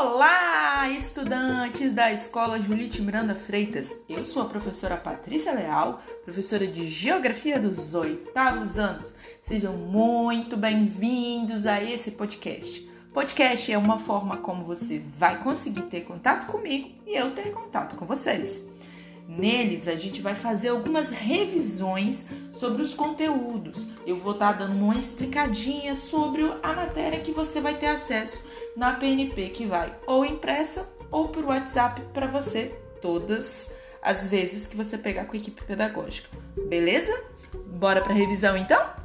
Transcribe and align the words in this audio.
Olá, 0.00 0.88
estudantes 0.90 1.92
da 1.92 2.12
Escola 2.12 2.60
Julite 2.60 3.02
Miranda 3.02 3.34
Freitas. 3.34 3.92
Eu 4.08 4.24
sou 4.24 4.42
a 4.42 4.44
professora 4.44 4.96
Patrícia 4.96 5.52
Leal, 5.52 6.00
professora 6.22 6.68
de 6.68 6.86
Geografia 6.86 7.58
dos 7.58 7.94
oitavos 7.94 8.78
anos. 8.78 9.12
Sejam 9.42 9.76
muito 9.76 10.56
bem-vindos 10.56 11.66
a 11.66 11.82
esse 11.82 12.12
podcast. 12.12 12.88
Podcast 13.12 13.72
é 13.72 13.76
uma 13.76 13.98
forma 13.98 14.36
como 14.36 14.64
você 14.64 15.02
vai 15.18 15.42
conseguir 15.42 15.82
ter 15.82 16.02
contato 16.02 16.46
comigo 16.46 16.90
e 17.04 17.16
eu 17.16 17.32
ter 17.32 17.50
contato 17.50 17.96
com 17.96 18.06
vocês. 18.06 18.56
Neles 19.28 19.86
a 19.86 19.94
gente 19.94 20.22
vai 20.22 20.34
fazer 20.34 20.68
algumas 20.68 21.10
revisões 21.10 22.24
sobre 22.50 22.80
os 22.80 22.94
conteúdos. 22.94 23.86
Eu 24.06 24.16
vou 24.16 24.32
estar 24.32 24.54
tá 24.54 24.60
dando 24.60 24.82
uma 24.82 24.98
explicadinha 24.98 25.94
sobre 25.94 26.50
a 26.62 26.72
matéria 26.72 27.20
que 27.20 27.30
você 27.30 27.60
vai 27.60 27.76
ter 27.76 27.88
acesso 27.88 28.42
na 28.74 28.94
PNP, 28.94 29.50
que 29.50 29.66
vai 29.66 29.94
ou 30.06 30.24
impressa 30.24 30.88
ou 31.10 31.28
por 31.28 31.44
WhatsApp 31.44 32.00
para 32.14 32.26
você 32.26 32.74
todas 33.02 33.70
as 34.00 34.26
vezes 34.26 34.66
que 34.66 34.76
você 34.76 34.96
pegar 34.96 35.26
com 35.26 35.34
a 35.34 35.38
equipe 35.38 35.62
pedagógica. 35.62 36.30
Beleza? 36.66 37.12
Bora 37.66 38.00
para 38.00 38.14
revisão 38.14 38.56
então? 38.56 38.97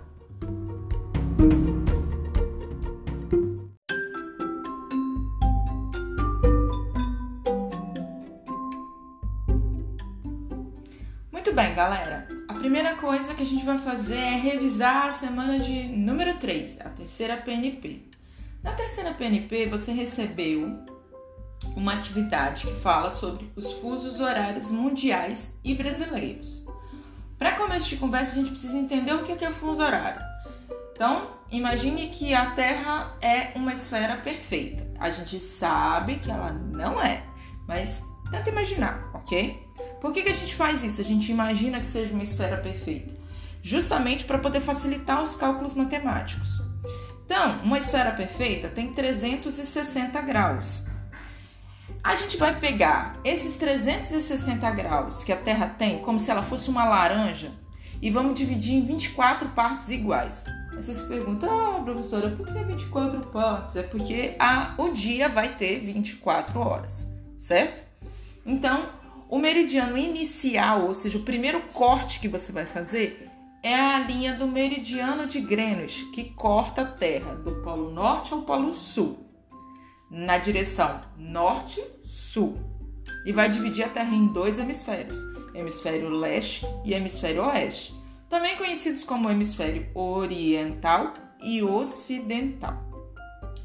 Muito 11.53 11.67
bem, 11.67 11.75
galera. 11.75 12.27
A 12.47 12.55
primeira 12.55 12.95
coisa 12.95 13.35
que 13.35 13.43
a 13.43 13.45
gente 13.45 13.63
vai 13.63 13.77
fazer 13.77 14.17
é 14.17 14.37
revisar 14.37 15.09
a 15.09 15.11
semana 15.11 15.59
de 15.59 15.83
número 15.83 16.33
3, 16.39 16.81
a 16.81 16.89
terceira 16.89 17.37
PNP. 17.37 18.09
Na 18.63 18.71
terceira 18.71 19.11
PNP, 19.11 19.67
você 19.67 19.91
recebeu 19.91 20.83
uma 21.75 21.93
atividade 21.93 22.65
que 22.65 22.73
fala 22.79 23.11
sobre 23.11 23.51
os 23.55 23.71
fusos 23.73 24.19
horários 24.19 24.71
mundiais 24.71 25.53
e 25.63 25.75
brasileiros. 25.75 26.65
Para 27.37 27.51
começo 27.51 27.87
de 27.87 27.97
conversa, 27.97 28.31
a 28.31 28.35
gente 28.37 28.49
precisa 28.49 28.75
entender 28.75 29.13
o 29.13 29.23
que 29.23 29.45
é 29.45 29.51
fuso 29.51 29.83
horário. 29.83 30.25
Então, 30.91 31.37
imagine 31.51 32.07
que 32.07 32.33
a 32.33 32.49
Terra 32.55 33.15
é 33.21 33.51
uma 33.55 33.73
esfera 33.73 34.17
perfeita. 34.17 34.91
A 34.99 35.11
gente 35.11 35.39
sabe 35.39 36.15
que 36.15 36.31
ela 36.31 36.51
não 36.51 36.99
é, 36.99 37.23
mas 37.67 38.01
tenta 38.31 38.49
imaginar, 38.49 39.07
ok? 39.13 39.61
Por 40.03 40.11
que, 40.11 40.21
que 40.21 40.29
a 40.29 40.35
gente 40.35 40.53
faz 40.53 40.83
isso? 40.83 40.99
A 40.99 41.03
gente 41.05 41.31
imagina 41.31 41.79
que 41.79 41.87
seja 41.87 42.13
uma 42.13 42.23
esfera 42.23 42.57
perfeita, 42.57 43.13
justamente 43.61 44.25
para 44.25 44.37
poder 44.37 44.59
facilitar 44.59 45.23
os 45.23 45.37
cálculos 45.37 45.75
matemáticos. 45.75 46.61
Então, 47.25 47.61
uma 47.63 47.77
esfera 47.77 48.11
perfeita 48.11 48.67
tem 48.67 48.91
360 48.91 50.21
graus. 50.23 50.83
A 52.03 52.17
gente 52.17 52.35
vai 52.35 52.59
pegar 52.59 53.17
esses 53.23 53.55
360 53.55 54.69
graus 54.71 55.23
que 55.23 55.31
a 55.31 55.37
Terra 55.37 55.67
tem, 55.67 55.99
como 55.99 56.19
se 56.19 56.29
ela 56.29 56.43
fosse 56.43 56.69
uma 56.69 56.83
laranja, 56.83 57.53
e 58.01 58.11
vamos 58.11 58.37
dividir 58.37 58.75
em 58.75 58.85
24 58.85 59.47
partes 59.51 59.89
iguais. 59.89 60.43
Aí 60.73 60.81
você 60.81 60.93
se 60.93 61.07
pergunta, 61.07 61.47
ah, 61.49 61.81
professora, 61.81 62.29
por 62.29 62.45
que 62.45 62.61
24 62.61 63.21
partes? 63.27 63.77
É 63.77 63.83
porque 63.83 64.35
a, 64.37 64.73
o 64.77 64.89
dia 64.89 65.29
vai 65.29 65.55
ter 65.55 65.79
24 65.79 66.59
horas, 66.59 67.07
certo? 67.37 67.81
Então, 68.45 69.01
o 69.33 69.39
meridiano 69.39 69.97
inicial, 69.97 70.85
ou 70.85 70.93
seja, 70.93 71.17
o 71.17 71.23
primeiro 71.23 71.59
corte 71.73 72.19
que 72.19 72.27
você 72.27 72.51
vai 72.51 72.67
fazer, 72.67 73.31
é 73.63 73.73
a 73.73 73.97
linha 73.97 74.35
do 74.35 74.45
meridiano 74.45 75.25
de 75.25 75.41
Greenwich, 75.41 76.05
que 76.11 76.25
corta 76.35 76.83
a 76.83 76.85
Terra 76.85 77.33
do 77.33 77.63
Polo 77.63 77.89
Norte 77.89 78.31
ao 78.31 78.43
Polo 78.43 78.75
Sul, 78.75 79.25
na 80.11 80.37
direção 80.37 81.01
norte-sul, 81.17 82.59
e 83.25 83.33
vai 83.33 83.49
dividir 83.49 83.85
a 83.85 83.89
Terra 83.89 84.15
em 84.15 84.27
dois 84.27 84.59
hemisférios, 84.59 85.17
hemisfério 85.55 86.09
leste 86.09 86.67
e 86.85 86.93
hemisfério 86.93 87.43
oeste, 87.43 87.91
também 88.29 88.55
conhecidos 88.55 89.03
como 89.03 89.31
hemisfério 89.31 89.89
oriental 89.95 91.11
e 91.41 91.63
ocidental. 91.63 92.77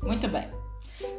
Muito 0.03 0.27
bem. 0.29 0.58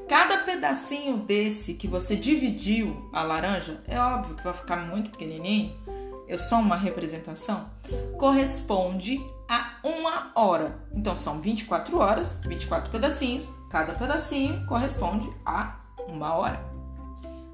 Cada 0.08 0.40
pedacinho 0.40 1.18
desse 1.18 1.76
que 1.76 1.88
você 1.88 2.16
dividiu 2.16 3.10
a 3.14 3.22
laranja, 3.22 3.82
é 3.88 4.00
óbvio 4.00 4.36
que 4.36 4.44
vai 4.44 4.54
ficar 4.54 4.78
muito 4.78 5.12
pequenininho, 5.12 5.76
eu 6.28 6.38
sou 6.38 6.60
uma 6.60 6.76
representação, 6.76 7.70
corresponde 8.18 9.20
a 9.48 9.78
uma 9.84 10.32
hora. 10.36 10.80
Então 10.94 11.16
são 11.16 11.42
24 11.42 11.98
horas, 11.98 12.38
24 12.46 12.92
pedacinhos, 12.92 13.48
cada 13.70 13.94
pedacinho 13.94 14.66
corresponde 14.68 15.30
a 15.46 15.80
uma 16.08 16.34
hora. 16.34 16.60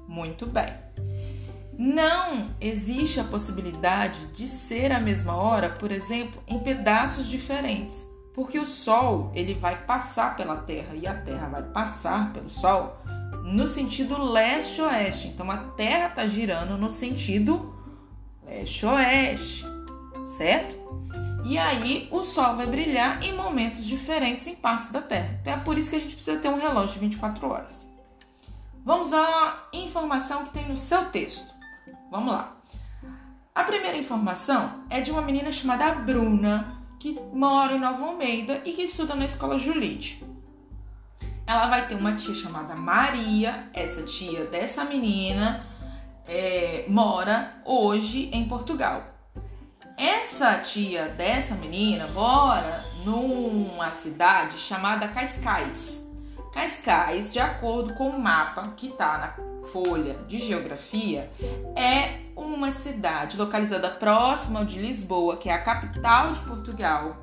Muito 0.08 0.46
bem. 0.46 0.72
Não 1.78 2.48
existe 2.60 3.20
a 3.20 3.24
possibilidade 3.24 4.26
de 4.28 4.48
ser 4.48 4.92
a 4.92 5.00
mesma 5.00 5.36
hora, 5.36 5.70
por 5.70 5.90
exemplo, 5.90 6.42
em 6.46 6.58
pedaços 6.58 7.26
diferentes 7.26 8.06
porque 8.36 8.58
o 8.58 8.66
Sol 8.66 9.32
ele 9.34 9.54
vai 9.54 9.78
passar 9.84 10.36
pela 10.36 10.58
Terra 10.58 10.94
e 10.94 11.06
a 11.06 11.14
Terra 11.14 11.48
vai 11.48 11.62
passar 11.62 12.34
pelo 12.34 12.50
Sol 12.50 12.98
no 13.42 13.66
sentido 13.66 14.22
leste-oeste. 14.22 15.28
Então 15.28 15.50
a 15.50 15.56
Terra 15.56 16.08
está 16.08 16.26
girando 16.26 16.76
no 16.76 16.90
sentido 16.90 17.74
leste-oeste, 18.44 19.64
certo? 20.36 20.76
E 21.46 21.56
aí 21.56 22.08
o 22.10 22.22
Sol 22.22 22.56
vai 22.56 22.66
brilhar 22.66 23.22
em 23.22 23.34
momentos 23.34 23.86
diferentes 23.86 24.46
em 24.46 24.54
partes 24.54 24.90
da 24.90 25.00
Terra. 25.00 25.38
Então 25.40 25.54
é 25.54 25.56
por 25.56 25.78
isso 25.78 25.88
que 25.88 25.96
a 25.96 26.00
gente 26.00 26.14
precisa 26.14 26.38
ter 26.38 26.48
um 26.48 26.58
relógio 26.58 26.92
de 26.92 26.98
24 26.98 27.48
horas. 27.48 27.86
Vamos 28.84 29.14
à 29.14 29.66
informação 29.72 30.44
que 30.44 30.50
tem 30.50 30.68
no 30.68 30.76
seu 30.76 31.06
texto. 31.06 31.54
Vamos 32.10 32.34
lá. 32.34 32.54
A 33.54 33.64
primeira 33.64 33.96
informação 33.96 34.82
é 34.90 35.00
de 35.00 35.10
uma 35.10 35.22
menina 35.22 35.50
chamada 35.50 35.94
Bruna, 35.94 36.75
que 36.98 37.18
mora 37.32 37.74
em 37.74 37.80
Nova 37.80 38.04
Almeida 38.06 38.62
e 38.64 38.72
que 38.72 38.82
estuda 38.82 39.14
na 39.14 39.24
escola 39.24 39.58
Julite. 39.58 40.24
Ela 41.46 41.68
vai 41.68 41.86
ter 41.86 41.94
uma 41.94 42.16
tia 42.16 42.34
chamada 42.34 42.74
Maria, 42.74 43.68
essa 43.72 44.02
tia 44.02 44.46
dessa 44.46 44.84
menina 44.84 45.64
é, 46.26 46.84
mora 46.88 47.60
hoje 47.64 48.30
em 48.32 48.48
Portugal. 48.48 49.14
Essa 49.96 50.58
tia 50.58 51.08
dessa 51.08 51.54
menina 51.54 52.06
mora 52.08 52.84
numa 53.04 53.90
cidade 53.90 54.58
chamada 54.58 55.08
Cascais. 55.08 56.05
Cascais, 56.56 57.30
de 57.30 57.38
acordo 57.38 57.92
com 57.92 58.08
o 58.08 58.18
mapa 58.18 58.72
que 58.76 58.86
está 58.86 59.18
na 59.18 59.66
folha 59.68 60.14
de 60.26 60.38
geografia, 60.38 61.30
é 61.76 62.20
uma 62.34 62.70
cidade 62.70 63.36
localizada 63.36 63.90
próxima 63.90 64.64
de 64.64 64.80
Lisboa, 64.80 65.36
que 65.36 65.50
é 65.50 65.52
a 65.52 65.62
capital 65.62 66.32
de 66.32 66.40
Portugal, 66.40 67.18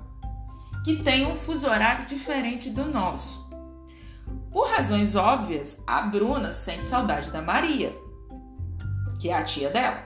que 0.85 1.01
tem 1.01 1.25
um 1.25 1.35
fuso 1.35 1.67
horário 1.67 2.05
diferente 2.05 2.69
do 2.69 2.85
nosso. 2.85 3.49
Por 4.51 4.67
razões 4.67 5.15
óbvias, 5.15 5.79
a 5.87 6.03
Bruna 6.03 6.53
sente 6.53 6.85
saudade 6.87 7.31
da 7.31 7.41
Maria, 7.41 7.91
que 9.19 9.29
é 9.29 9.33
a 9.33 9.43
tia 9.43 9.71
dela. 9.71 10.03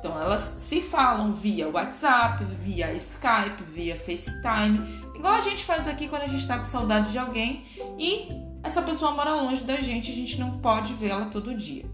Então 0.00 0.20
elas 0.20 0.56
se 0.58 0.80
falam 0.80 1.32
via 1.32 1.68
WhatsApp, 1.68 2.44
via 2.44 2.92
Skype, 2.94 3.62
via 3.72 3.96
FaceTime, 3.96 5.00
igual 5.14 5.34
a 5.34 5.40
gente 5.40 5.64
faz 5.64 5.86
aqui 5.86 6.08
quando 6.08 6.22
a 6.22 6.26
gente 6.28 6.42
está 6.42 6.58
com 6.58 6.64
saudade 6.64 7.12
de 7.12 7.18
alguém 7.18 7.64
e 7.98 8.52
essa 8.64 8.82
pessoa 8.82 9.12
mora 9.12 9.34
longe 9.34 9.62
da 9.62 9.76
gente, 9.76 10.10
a 10.10 10.14
gente 10.14 10.40
não 10.40 10.58
pode 10.58 10.92
vê-la 10.94 11.26
todo 11.26 11.54
dia 11.54 11.84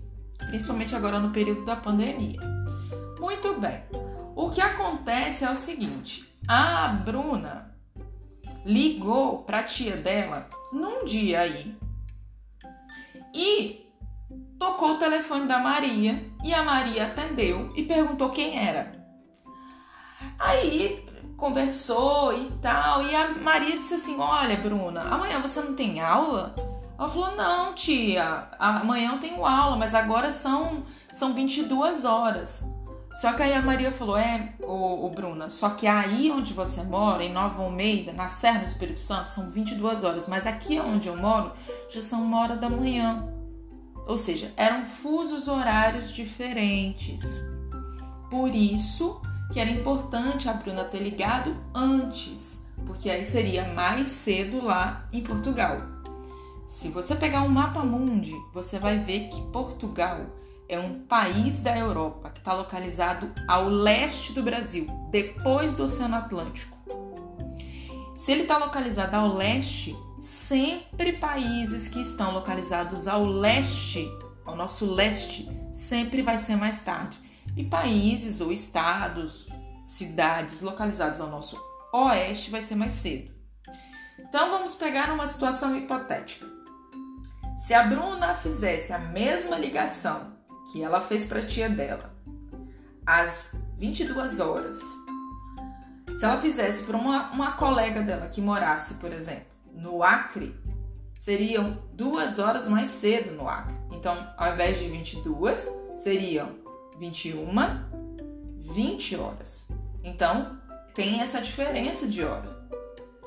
principalmente 0.46 0.94
agora 0.94 1.18
no 1.18 1.30
período 1.30 1.64
da 1.64 1.76
pandemia. 1.76 2.40
Muito 3.18 3.54
bem. 3.54 3.82
O 4.34 4.50
que 4.50 4.60
acontece 4.60 5.44
é 5.44 5.50
o 5.50 5.56
seguinte: 5.56 6.28
a 6.48 6.88
Bruna 6.88 7.74
ligou 8.64 9.42
para 9.42 9.60
a 9.60 9.64
tia 9.64 9.96
dela 9.96 10.48
num 10.72 11.04
dia 11.04 11.40
aí 11.40 11.76
e 13.34 13.86
tocou 14.58 14.94
o 14.94 14.98
telefone 14.98 15.46
da 15.46 15.58
Maria 15.58 16.24
e 16.44 16.52
a 16.52 16.62
Maria 16.62 17.06
atendeu 17.06 17.72
e 17.76 17.84
perguntou 17.84 18.30
quem 18.30 18.58
era. 18.58 18.92
Aí 20.38 21.06
conversou 21.40 22.36
e 22.36 22.50
tal, 22.60 23.02
e 23.02 23.16
a 23.16 23.30
Maria 23.30 23.78
disse 23.78 23.94
assim: 23.94 24.20
Olha, 24.20 24.56
Bruna, 24.56 25.00
amanhã 25.00 25.40
você 25.40 25.60
não 25.62 25.74
tem 25.74 25.98
aula? 26.00 26.54
Ela 26.96 27.08
falou: 27.08 27.34
Não, 27.34 27.74
tia, 27.74 28.46
amanhã 28.58 29.12
eu 29.14 29.18
tenho 29.18 29.44
aula, 29.44 29.74
mas 29.76 29.94
agora 29.94 30.30
são, 30.30 30.84
são 31.12 31.32
22 31.32 32.04
horas. 32.04 32.70
Só 33.12 33.32
que 33.32 33.42
aí 33.42 33.54
a 33.54 33.62
Maria 33.62 33.90
falou: 33.90 34.18
É, 34.18 34.52
o, 34.60 35.06
o 35.06 35.10
Bruna, 35.10 35.48
só 35.48 35.70
que 35.70 35.86
aí 35.86 36.30
onde 36.30 36.52
você 36.52 36.82
mora, 36.82 37.24
em 37.24 37.32
Nova 37.32 37.62
Almeida, 37.62 38.12
na 38.12 38.28
Serra 38.28 38.60
do 38.60 38.66
Espírito 38.66 39.00
Santo, 39.00 39.30
são 39.30 39.50
22 39.50 40.04
horas, 40.04 40.28
mas 40.28 40.46
aqui 40.46 40.78
onde 40.78 41.08
eu 41.08 41.16
moro 41.16 41.52
já 41.88 42.02
são 42.02 42.22
uma 42.22 42.40
hora 42.40 42.56
da 42.56 42.68
manhã. 42.68 43.26
Ou 44.06 44.18
seja, 44.18 44.52
eram 44.56 44.84
fusos 44.84 45.48
horários 45.48 46.12
diferentes. 46.12 47.42
Por 48.28 48.54
isso 48.54 49.20
que 49.50 49.58
era 49.58 49.70
importante 49.70 50.48
a 50.48 50.52
Bruna 50.52 50.84
ter 50.84 51.00
ligado 51.00 51.56
antes, 51.74 52.64
porque 52.86 53.10
aí 53.10 53.24
seria 53.24 53.64
mais 53.74 54.08
cedo 54.08 54.64
lá 54.64 55.08
em 55.12 55.22
Portugal 55.22 55.82
Se 56.68 56.88
você 56.88 57.14
pegar 57.14 57.42
um 57.42 57.48
mapa 57.48 57.82
mundi, 57.82 58.34
você 58.54 58.78
vai 58.78 58.98
ver 58.98 59.28
que 59.28 59.42
Portugal 59.50 60.20
é 60.68 60.78
um 60.78 61.00
país 61.00 61.60
da 61.60 61.76
Europa 61.76 62.30
que 62.30 62.38
está 62.38 62.54
localizado 62.54 63.28
ao 63.48 63.68
leste 63.68 64.32
do 64.32 64.40
Brasil, 64.40 64.86
depois 65.10 65.72
do 65.72 65.82
Oceano 65.82 66.14
Atlântico. 66.14 66.78
Se 68.14 68.30
ele 68.30 68.42
está 68.42 68.56
localizado 68.56 69.16
ao 69.16 69.34
leste, 69.34 69.96
sempre 70.20 71.14
países 71.14 71.88
que 71.88 72.00
estão 72.00 72.32
localizados 72.32 73.08
ao 73.08 73.24
leste, 73.24 74.08
ao 74.44 74.54
nosso 74.54 74.84
leste, 74.86 75.48
sempre 75.72 76.22
vai 76.22 76.38
ser 76.38 76.54
mais 76.54 76.80
tarde. 76.82 77.18
E 77.56 77.64
países 77.64 78.40
ou 78.40 78.52
estados, 78.52 79.46
cidades 79.88 80.60
localizados 80.60 81.20
ao 81.20 81.28
nosso 81.28 81.60
oeste 81.92 82.50
vai 82.50 82.62
ser 82.62 82.76
mais 82.76 82.92
cedo. 82.92 83.30
Então 84.18 84.50
vamos 84.50 84.74
pegar 84.74 85.12
uma 85.12 85.26
situação 85.26 85.76
hipotética. 85.76 86.46
Se 87.58 87.74
a 87.74 87.82
Bruna 87.82 88.34
fizesse 88.34 88.92
a 88.92 88.98
mesma 88.98 89.58
ligação 89.58 90.32
que 90.72 90.82
ela 90.82 91.00
fez 91.00 91.24
para 91.24 91.40
a 91.40 91.46
tia 91.46 91.68
dela 91.68 92.14
às 93.04 93.54
22 93.76 94.40
horas, 94.40 94.78
se 96.16 96.24
ela 96.24 96.40
fizesse 96.40 96.84
para 96.84 96.96
uma, 96.96 97.30
uma 97.32 97.52
colega 97.52 98.02
dela 98.02 98.28
que 98.28 98.40
morasse, 98.40 98.94
por 98.94 99.12
exemplo, 99.12 99.50
no 99.72 100.02
Acre, 100.02 100.54
seriam 101.18 101.82
duas 101.92 102.38
horas 102.38 102.68
mais 102.68 102.88
cedo 102.88 103.32
no 103.32 103.48
Acre. 103.48 103.76
Então, 103.90 104.16
ao 104.36 104.52
invés 104.52 104.78
de 104.78 104.88
22, 104.88 105.68
seriam 105.96 106.59
21, 107.00 107.50
20 108.58 109.16
horas. 109.16 109.66
Então, 110.04 110.60
tem 110.94 111.20
essa 111.22 111.40
diferença 111.40 112.06
de 112.06 112.22
hora, 112.22 112.68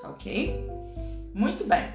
ok? 0.03 0.69
Muito 1.33 1.65
bem. 1.65 1.91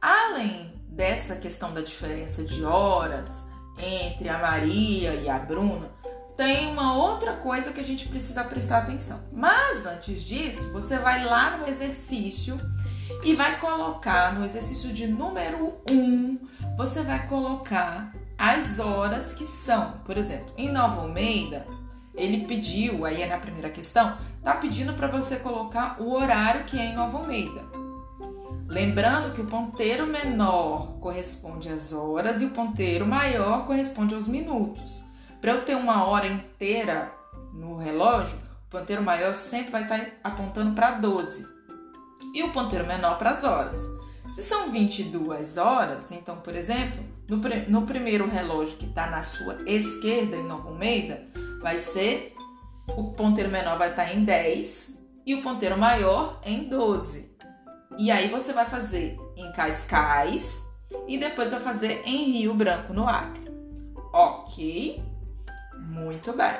Além 0.00 0.70
dessa 0.86 1.34
questão 1.34 1.72
da 1.72 1.80
diferença 1.80 2.44
de 2.44 2.62
horas 2.62 3.46
entre 3.78 4.28
a 4.28 4.38
Maria 4.38 5.14
e 5.14 5.26
a 5.26 5.38
Bruna, 5.38 5.90
tem 6.36 6.70
uma 6.70 6.94
outra 6.94 7.32
coisa 7.32 7.72
que 7.72 7.80
a 7.80 7.84
gente 7.84 8.06
precisa 8.06 8.44
prestar 8.44 8.78
atenção. 8.78 9.24
Mas 9.32 9.86
antes 9.86 10.22
disso, 10.22 10.70
você 10.72 10.98
vai 10.98 11.24
lá 11.24 11.56
no 11.56 11.66
exercício 11.66 12.60
e 13.22 13.34
vai 13.34 13.58
colocar 13.58 14.34
no 14.34 14.44
exercício 14.44 14.92
de 14.92 15.06
número 15.06 15.78
1, 15.90 15.94
um, 15.94 16.38
você 16.76 17.02
vai 17.02 17.26
colocar 17.26 18.12
as 18.44 18.78
horas 18.78 19.34
que 19.34 19.46
são. 19.46 19.92
Por 20.04 20.18
exemplo, 20.18 20.52
em 20.58 20.70
Nova 20.70 21.00
Almeida, 21.00 21.66
ele 22.14 22.46
pediu, 22.46 23.06
aí 23.06 23.22
é 23.22 23.26
na 23.26 23.38
primeira 23.38 23.70
questão, 23.70 24.18
tá 24.42 24.54
pedindo 24.54 24.92
para 24.92 25.08
você 25.08 25.36
colocar 25.36 25.96
o 25.98 26.12
horário 26.12 26.64
que 26.64 26.78
é 26.78 26.84
em 26.84 26.94
Nova 26.94 27.16
Almeida. 27.16 27.62
Lembrando 28.68 29.34
que 29.34 29.40
o 29.40 29.46
ponteiro 29.46 30.06
menor 30.06 30.98
corresponde 31.00 31.70
às 31.70 31.94
horas 31.94 32.42
e 32.42 32.44
o 32.44 32.50
ponteiro 32.50 33.06
maior 33.06 33.66
corresponde 33.66 34.14
aos 34.14 34.28
minutos. 34.28 35.02
Para 35.40 35.52
eu 35.52 35.64
ter 35.64 35.74
uma 35.74 36.04
hora 36.04 36.26
inteira 36.26 37.12
no 37.50 37.78
relógio, 37.78 38.36
o 38.66 38.70
ponteiro 38.70 39.02
maior 39.02 39.32
sempre 39.34 39.70
vai 39.70 39.84
estar 39.84 39.98
tá 39.98 40.10
apontando 40.22 40.74
para 40.74 40.92
12 40.92 41.46
e 42.34 42.42
o 42.42 42.52
ponteiro 42.52 42.86
menor 42.86 43.16
para 43.16 43.30
as 43.30 43.42
horas. 43.42 43.78
Se 44.34 44.42
são 44.42 44.72
22 44.72 45.56
horas, 45.58 46.10
então, 46.10 46.38
por 46.38 46.56
exemplo, 46.56 47.04
no, 47.28 47.36
no 47.68 47.86
primeiro 47.86 48.28
relógio 48.28 48.76
que 48.76 48.86
está 48.86 49.08
na 49.08 49.22
sua 49.22 49.58
esquerda 49.64 50.36
em 50.36 50.42
Nova 50.42 50.70
Almeida, 50.70 51.24
vai 51.60 51.78
ser 51.78 52.34
o 52.96 53.12
ponteiro 53.12 53.50
menor 53.50 53.78
vai 53.78 53.90
estar 53.90 54.06
tá 54.06 54.12
em 54.12 54.24
10 54.24 54.98
e 55.24 55.34
o 55.36 55.42
ponteiro 55.42 55.78
maior 55.78 56.40
em 56.44 56.68
12. 56.68 57.32
E 57.96 58.10
aí 58.10 58.28
você 58.28 58.52
vai 58.52 58.66
fazer 58.66 59.16
em 59.36 59.52
Cascais 59.52 60.64
e 61.06 61.16
depois 61.16 61.52
vai 61.52 61.60
fazer 61.60 62.02
em 62.04 62.32
Rio 62.32 62.54
Branco, 62.54 62.92
no 62.92 63.08
Acre. 63.08 63.44
Ok? 64.12 65.00
Muito 65.78 66.32
bem. 66.32 66.56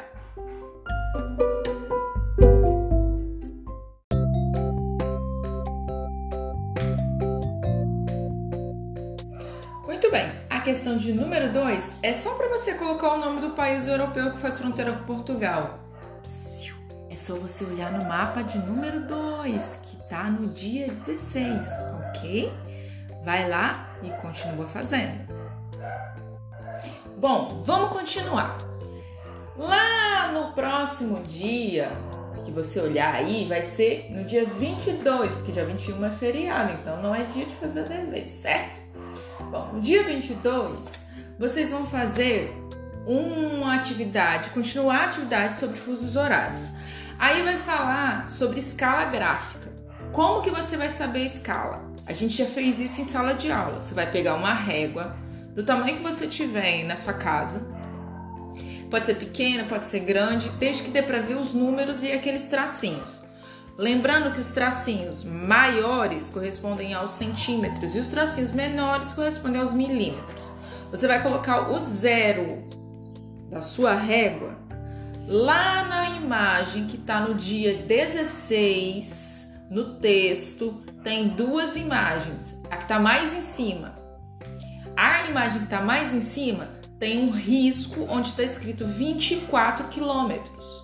Bem. 10.15 10.31
A 10.49 10.61
questão 10.61 10.97
de 10.97 11.13
número 11.13 11.53
2 11.53 11.95
é 12.01 12.13
só 12.13 12.35
para 12.35 12.49
você 12.49 12.75
colocar 12.75 13.15
o 13.15 13.19
nome 13.19 13.41
do 13.41 13.51
país 13.51 13.89
europeu 13.89 14.31
que 14.31 14.39
faz 14.39 14.61
fronteira 14.61 14.93
com 14.93 15.03
Portugal. 15.03 15.81
É 17.11 17.17
só 17.17 17.35
você 17.35 17.65
olhar 17.65 17.91
no 17.91 18.05
mapa 18.05 18.43
de 18.43 18.57
número 18.59 19.01
2, 19.01 19.81
que 19.83 19.97
tá 20.09 20.31
no 20.31 20.47
dia 20.49 20.87
16, 20.87 21.67
ok? 22.11 22.53
Vai 23.25 23.49
lá 23.49 23.89
e 24.05 24.11
continua 24.11 24.69
fazendo. 24.69 25.19
Bom, 27.19 27.65
vamos 27.65 27.91
continuar. 27.91 28.59
Lá 29.57 30.31
no 30.31 30.53
próximo 30.53 31.25
dia, 31.25 31.91
que 32.45 32.53
você 32.53 32.79
olhar 32.79 33.15
aí, 33.15 33.47
vai 33.47 33.63
ser 33.63 34.13
no 34.13 34.23
dia 34.23 34.47
22, 34.47 35.33
porque 35.33 35.51
dia 35.51 35.65
21 35.65 36.05
é 36.05 36.11
feriado, 36.11 36.73
então 36.73 37.03
não 37.03 37.13
é 37.13 37.25
dia 37.25 37.47
de 37.47 37.55
fazer 37.57 37.89
dever, 37.89 38.29
certo? 38.29 38.84
Bom, 39.51 39.71
no 39.75 39.81
dia 39.81 40.03
22, 40.03 41.05
vocês 41.39 41.71
vão 41.71 41.87
fazer 41.87 42.53
uma 43.07 43.75
atividade, 43.75 44.51
continuar 44.51 44.97
a 44.97 45.05
atividade 45.05 45.57
sobre 45.57 45.79
fusos 45.79 46.17
horários. 46.17 46.69
Aí 47.19 47.43
vai 47.43 47.57
falar 47.59 48.29
sobre 48.31 48.59
escala 48.59 49.05
gráfica. 49.05 49.73
Como 50.13 50.43
que 50.43 50.51
você 50.51 50.77
vai 50.77 50.89
saber 50.89 51.21
a 51.21 51.27
escala? 51.27 51.95
A 52.07 52.13
gente 52.13 52.37
já 52.37 52.47
fez 52.47 52.81
isso 52.81 53.01
em 53.01 53.05
sala 53.05 53.35
de 53.35 53.51
aula. 53.51 53.81
Você 53.81 53.95
vai 53.95 54.11
pegar 54.11 54.35
uma 54.35 54.55
régua 54.55 55.17
do 55.55 55.63
tamanho 55.63 55.97
que 55.97 56.03
você 56.03 56.27
tiver 56.27 56.85
na 56.85 56.97
sua 56.97 57.15
casa. 57.15 57.63
Pode 58.91 59.07
ser 59.07 59.15
pequena, 59.15 59.65
pode 59.65 59.87
ser 59.87 60.01
grande, 60.01 60.49
desde 60.51 60.83
que 60.83 60.91
dê 60.91 61.03
para 61.03 61.21
ver 61.21 61.37
os 61.37 61.53
números 61.53 62.03
e 62.03 62.13
aqueles 62.13 62.47
tracinhos. 62.49 63.24
Lembrando 63.77 64.33
que 64.33 64.41
os 64.41 64.53
tracinhos 64.53 65.25
maiores 65.25 66.31
correspondem 66.31 66.95
aos 66.95 67.11
centímetros 67.11 67.95
e 67.95 67.99
os 67.99 68.09
tracinhos 68.09 68.53
menores 68.53 69.13
correspondem 69.13 69.61
aos 69.61 69.73
milímetros. 69.73 70.51
Você 70.91 71.09
vai 71.09 71.23
colocar 71.23 71.71
o 71.71 71.81
zero 71.81 72.61
da 73.51 73.63
sua 73.63 73.95
régua 73.95 74.65
Lá 75.27 75.85
na 75.85 76.11
imagem 76.11 76.87
que 76.87 76.97
está 76.97 77.19
no 77.19 77.35
dia 77.35 77.79
16, 77.79 79.51
no 79.71 79.95
texto, 79.95 80.83
tem 81.03 81.29
duas 81.29 81.77
imagens. 81.77 82.55
A 82.71 82.77
que 82.77 82.83
está 82.83 83.01
mais 83.01 83.33
em 83.33 83.41
cima. 83.41 83.95
A 84.95 85.27
imagem 85.27 85.61
que 85.61 85.65
está 85.65 85.81
mais 85.81 86.13
em 86.13 86.21
cima 86.21 86.69
tem 86.99 87.27
um 87.27 87.31
risco 87.31 88.07
onde 88.07 88.31
está 88.31 88.43
escrito 88.43 88.87
24 88.87 89.89
quilômetros. 89.89 90.84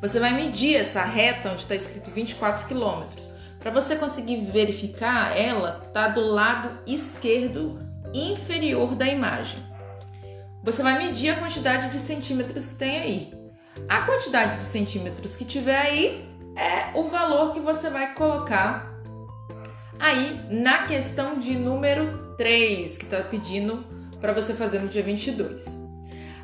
Você 0.00 0.20
vai 0.20 0.32
medir 0.32 0.76
essa 0.76 1.02
reta 1.02 1.50
onde 1.50 1.62
está 1.62 1.74
escrito 1.74 2.10
24 2.10 2.66
quilômetros. 2.66 3.30
Para 3.58 3.70
você 3.70 3.96
conseguir 3.96 4.44
verificar, 4.44 5.36
ela 5.36 5.82
está 5.86 6.08
do 6.08 6.20
lado 6.20 6.78
esquerdo 6.86 7.78
inferior 8.12 8.94
da 8.94 9.06
imagem. 9.06 9.64
Você 10.62 10.82
vai 10.82 10.98
medir 10.98 11.30
a 11.30 11.36
quantidade 11.36 11.90
de 11.90 11.98
centímetros 11.98 12.66
que 12.66 12.74
tem 12.74 12.98
aí. 13.00 13.34
A 13.88 14.02
quantidade 14.02 14.58
de 14.58 14.64
centímetros 14.64 15.36
que 15.36 15.44
tiver 15.44 15.78
aí 15.78 16.28
é 16.56 16.96
o 16.98 17.08
valor 17.08 17.52
que 17.52 17.60
você 17.60 17.90
vai 17.90 18.14
colocar 18.14 18.94
aí 19.98 20.40
na 20.50 20.86
questão 20.86 21.38
de 21.38 21.56
número 21.56 22.34
3, 22.36 22.98
que 22.98 23.04
está 23.04 23.22
pedindo 23.22 23.84
para 24.20 24.32
você 24.32 24.54
fazer 24.54 24.78
no 24.80 24.88
dia 24.88 25.02
22. 25.02 25.85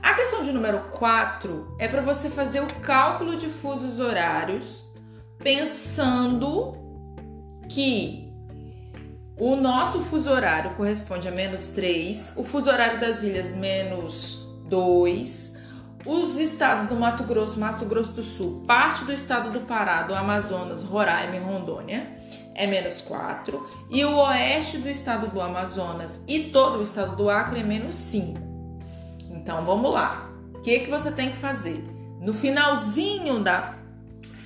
A 0.02 0.14
questão 0.14 0.42
de 0.42 0.50
número 0.50 0.80
4 0.90 1.76
é 1.78 1.87
para 1.87 2.02
você 2.02 2.28
fazer 2.28 2.61
o 2.61 2.66
cálculo 2.80 3.37
de 3.37 3.47
fusos 3.47 4.00
horários 4.00 4.85
pensando 5.38 6.76
que 7.68 8.32
o 9.38 9.54
nosso 9.54 10.00
fuso 10.04 10.30
horário 10.30 10.75
corresponde 10.75 11.28
a 11.28 11.30
menos 11.30 11.68
3, 11.68 12.35
o 12.37 12.44
fuso 12.44 12.68
horário 12.68 13.00
das 13.00 13.23
ilhas 13.23 13.54
menos 13.54 14.44
2, 14.68 15.54
os 16.04 16.38
estados 16.38 16.88
do 16.88 16.97
Mato 16.97 17.23
Grosso, 17.23 17.59
Mato 17.59 17.85
Grosso 17.85 18.12
do 18.12 18.23
Sul, 18.25 18.64
parte 18.66 19.04
do 19.04 19.12
estado 19.12 19.50
do 19.50 19.61
Pará, 19.66 20.02
do 20.02 20.14
Amazonas, 20.14 20.82
Roraima 20.82 21.37
e 21.37 21.38
Rondônia 21.38 22.11
é 22.54 22.66
menos 22.66 23.00
4. 23.00 23.68
E 23.90 24.04
o 24.04 24.16
oeste 24.16 24.78
do 24.78 24.88
estado 24.88 25.28
do 25.28 25.40
Amazonas 25.40 26.23
e 26.26 26.40
todo 26.50 26.80
o 26.80 26.82
estado 26.82 27.16
do 27.16 27.30
Acre 27.30 27.61
é 27.61 27.62
menos 27.62 27.97
5. 27.97 28.51
Então 29.42 29.64
vamos 29.64 29.92
lá. 29.92 30.30
O 30.54 30.61
que, 30.61 30.78
que 30.80 30.90
você 30.90 31.11
tem 31.11 31.30
que 31.30 31.37
fazer? 31.37 31.84
No 32.20 32.32
finalzinho 32.32 33.40
da 33.40 33.75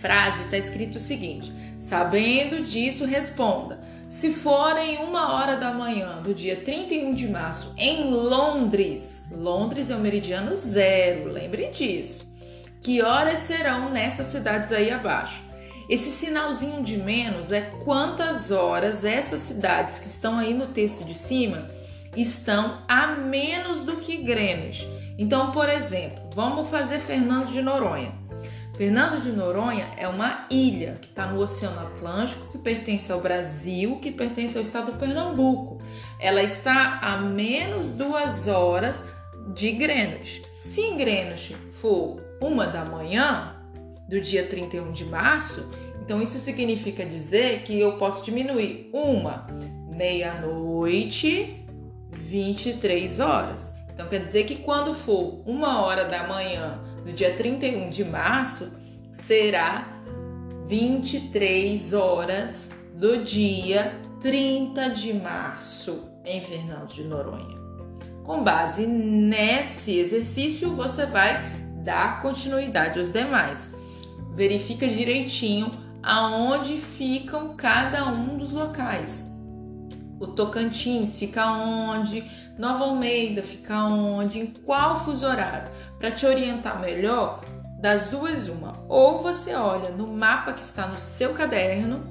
frase 0.01 0.45
está 0.45 0.57
escrito 0.57 0.97
o 0.97 1.01
seguinte: 1.01 1.53
sabendo 1.79 2.65
disso, 2.65 3.05
responda. 3.05 3.85
Se 4.09 4.33
for 4.33 4.79
em 4.79 4.99
uma 4.99 5.35
hora 5.35 5.57
da 5.57 5.73
manhã 5.73 6.23
do 6.23 6.33
dia 6.33 6.57
31 6.57 7.13
de 7.13 7.29
março 7.29 7.75
em 7.77 8.09
Londres, 8.09 9.25
Londres 9.31 9.91
é 9.91 9.97
o 9.97 10.01
meridiano 10.01 10.55
zero, 10.57 11.31
lembre 11.31 11.69
disso. 11.69 12.25
Que 12.81 13.03
horas 13.03 13.41
serão 13.41 13.91
nessas 13.91 14.27
cidades 14.27 14.73
aí 14.73 14.91
abaixo? 14.91 15.43
Esse 15.89 16.11
sinalzinho 16.11 16.83
de 16.83 16.97
menos 16.97 17.53
é 17.53 17.61
quantas 17.85 18.51
horas 18.51 19.05
essas 19.05 19.41
cidades 19.41 19.99
que 19.99 20.07
estão 20.07 20.39
aí 20.39 20.55
no 20.55 20.69
texto 20.69 21.05
de 21.05 21.15
cima 21.15 21.69
estão 22.17 22.83
a 22.89 23.09
menos 23.09 23.81
do 23.81 23.97
que 23.97 24.17
Greenwich. 24.19 24.89
Então, 25.19 25.53
por 25.53 25.69
exemplo, 25.69 26.29
vamos 26.35 26.69
fazer 26.69 26.99
Fernando 26.99 27.51
de 27.51 27.63
Noronha. 27.63 28.13
Fernando 28.77 29.23
de 29.23 29.31
Noronha 29.31 29.89
é 29.97 30.07
uma 30.07 30.47
ilha 30.51 30.99
que 31.01 31.09
está 31.09 31.27
no 31.27 31.41
Oceano 31.41 31.81
Atlântico, 31.81 32.53
que 32.53 32.59
pertence 32.59 33.11
ao 33.11 33.21
Brasil, 33.21 33.99
que 34.01 34.11
pertence 34.13 34.57
ao 34.57 34.63
estado 34.63 34.93
do 34.93 34.99
Pernambuco. 34.99 35.81
Ela 36.21 36.43
está 36.43 36.99
a 37.01 37.17
menos 37.17 37.95
duas 37.95 38.49
horas 38.49 39.03
de 39.55 39.73
Greenwich. 39.73 40.43
Se 40.61 40.83
em 40.83 40.97
Greenwich 40.99 41.57
for 41.81 42.21
uma 42.41 42.67
da 42.67 42.85
manhã, 42.85 43.57
do 44.09 44.21
dia 44.21 44.45
31 44.45 44.93
de 44.93 45.05
março, 45.05 45.69
então 46.03 46.23
isso 46.23 46.39
significa 46.39 47.05
dizer 47.05 47.63
que 47.63 47.79
eu 47.81 47.97
posso 47.97 48.25
diminuir 48.25 48.89
uma 48.93 49.47
meia-noite, 49.89 51.66
23 52.27 53.21
horas. 53.21 53.73
Então 53.93 54.09
quer 54.09 54.23
dizer 54.23 54.45
que 54.45 54.57
quando 54.57 54.93
for 54.93 55.41
uma 55.47 55.81
hora 55.81 56.05
da 56.05 56.27
manhã 56.27 56.79
do 57.05 57.13
dia 57.13 57.35
31 57.35 57.89
de 57.89 58.05
março, 58.05 58.71
será 59.13 59.89
23 60.67 61.93
horas 61.93 62.71
do 62.95 63.25
dia 63.25 64.01
30 64.21 64.91
de 64.91 65.15
março 65.15 66.05
em 66.25 66.41
Fernando 66.41 66.93
de 66.93 67.05
Noronha. 67.05 67.57
Com 68.25 68.43
base 68.43 68.87
nesse 68.87 69.97
exercício, 69.97 70.75
você 70.75 71.07
vai 71.07 71.41
dar 71.85 72.21
continuidade 72.21 72.99
aos 72.99 73.13
demais. 73.13 73.71
Verifica 74.35 74.87
direitinho 74.89 75.71
aonde 76.03 76.79
ficam 76.79 77.57
cada 77.57 78.05
um 78.07 78.37
dos 78.37 78.53
locais. 78.53 79.26
O 80.19 80.27
Tocantins 80.29 81.19
fica 81.19 81.47
onde? 81.53 82.25
Nova 82.59 82.85
Almeida 82.85 83.43
fica 83.43 83.85
onde? 83.85 84.41
Em 84.41 84.47
qual 84.47 85.05
fuso 85.05 85.27
horário? 85.27 85.71
Para 85.99 86.11
te 86.11 86.25
orientar 86.25 86.81
melhor, 86.81 87.45
das 87.79 88.09
duas 88.09 88.49
uma. 88.49 88.83
Ou 88.89 89.23
você 89.23 89.55
olha 89.55 89.91
no 89.91 90.07
mapa 90.07 90.55
que 90.55 90.63
está 90.63 90.87
no 90.87 90.99
seu 90.99 91.35
caderno, 91.35 92.05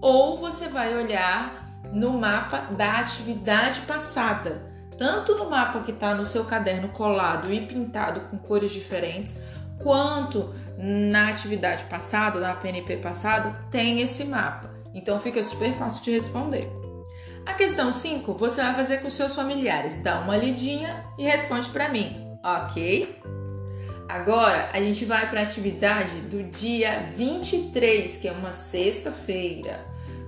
ou 0.00 0.38
você 0.38 0.66
vai 0.68 0.94
olhar 0.96 1.68
no 1.92 2.12
mapa 2.12 2.58
da 2.74 3.00
atividade 3.00 3.82
passada. 3.82 4.70
Tanto 4.96 5.36
no 5.36 5.50
mapa 5.50 5.80
que 5.80 5.90
está 5.90 6.14
no 6.14 6.24
seu 6.24 6.44
caderno 6.44 6.88
colado 6.88 7.52
e 7.52 7.60
pintado 7.60 8.20
com 8.22 8.38
cores 8.38 8.70
diferentes, 8.70 9.36
quanto 9.82 10.54
na 10.78 11.28
atividade 11.28 11.84
passada, 11.84 12.40
na 12.40 12.54
PNP 12.54 12.96
passada, 12.96 13.50
tem 13.70 14.00
esse 14.00 14.24
mapa. 14.24 14.70
Então 14.94 15.18
fica 15.18 15.42
super 15.42 15.72
fácil 15.74 16.04
de 16.04 16.12
responder. 16.12 16.81
A 17.44 17.54
questão 17.54 17.92
5 17.92 18.34
você 18.34 18.62
vai 18.62 18.74
fazer 18.74 18.98
com 18.98 19.10
seus 19.10 19.34
familiares. 19.34 19.98
Dá 19.98 20.20
uma 20.20 20.36
lidinha 20.36 21.02
e 21.18 21.24
responde 21.24 21.68
para 21.70 21.88
mim, 21.88 22.36
ok? 22.42 23.18
Agora 24.08 24.70
a 24.72 24.80
gente 24.80 25.04
vai 25.04 25.28
para 25.28 25.40
a 25.40 25.42
atividade 25.42 26.20
do 26.22 26.42
dia 26.44 27.10
23, 27.16 28.18
que 28.18 28.28
é 28.28 28.32
uma 28.32 28.52
sexta-feira. 28.52 29.84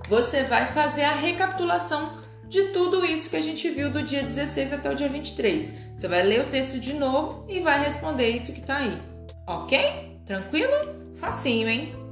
Você 0.09 0.43
vai 0.43 0.71
fazer 0.73 1.03
a 1.03 1.13
recapitulação 1.13 2.17
de 2.47 2.63
tudo 2.69 3.05
isso 3.05 3.29
que 3.29 3.35
a 3.35 3.41
gente 3.41 3.69
viu 3.69 3.89
do 3.89 4.03
dia 4.03 4.23
16 4.23 4.73
até 4.73 4.91
o 4.91 4.95
dia 4.95 5.09
23. 5.09 5.71
Você 5.95 6.07
vai 6.07 6.21
ler 6.23 6.41
o 6.41 6.49
texto 6.49 6.79
de 6.79 6.93
novo 6.93 7.45
e 7.47 7.59
vai 7.59 7.83
responder 7.83 8.29
isso 8.29 8.53
que 8.53 8.59
está 8.59 8.77
aí. 8.77 9.01
Ok? 9.47 10.19
Tranquilo? 10.25 10.73
Facinho, 11.15 11.69
hein? 11.69 12.04